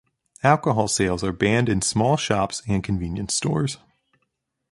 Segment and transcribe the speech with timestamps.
[0.43, 3.77] Alcohol sales are banned in small shops and convenience stores.